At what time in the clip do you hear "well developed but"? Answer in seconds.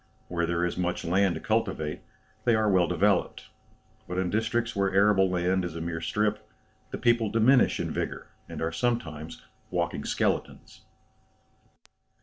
2.71-4.17